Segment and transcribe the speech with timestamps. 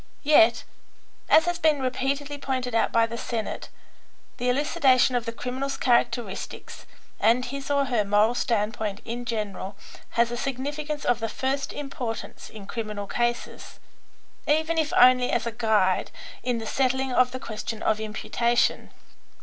[0.23, 0.63] Yet,
[1.29, 3.69] as has been repeatedly pointed out by the Senate,
[4.37, 6.87] the elucidation of the criminal's characteristics
[7.19, 9.77] and his or her moral standpoint in general
[10.17, 13.79] has a significance of the first importance in criminal cases,
[14.47, 16.09] even if only as a guide
[16.41, 18.89] in the settling of the question of imputation.